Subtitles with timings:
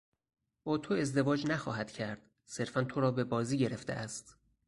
[0.63, 4.37] با تو ازدواج نخواهد کرد، صرفا تو را به بازی گرفته است.